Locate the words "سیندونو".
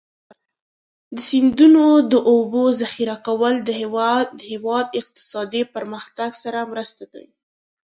1.29-1.85